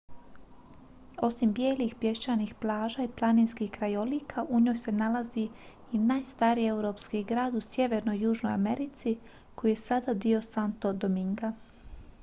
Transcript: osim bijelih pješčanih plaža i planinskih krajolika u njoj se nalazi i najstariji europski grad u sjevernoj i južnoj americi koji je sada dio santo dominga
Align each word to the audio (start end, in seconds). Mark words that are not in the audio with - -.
osim 1.25 1.51
bijelih 1.57 1.95
pješčanih 1.99 2.53
plaža 2.61 3.03
i 3.03 3.07
planinskih 3.17 3.71
krajolika 3.71 4.45
u 4.49 4.59
njoj 4.59 4.75
se 4.75 4.91
nalazi 4.91 5.45
i 5.91 5.99
najstariji 5.99 6.67
europski 6.73 7.23
grad 7.23 7.55
u 7.55 7.61
sjevernoj 7.61 8.17
i 8.17 8.21
južnoj 8.21 8.53
americi 8.53 9.17
koji 9.55 9.71
je 9.71 9.83
sada 9.85 10.13
dio 10.13 10.41
santo 10.41 10.93
dominga 10.93 11.53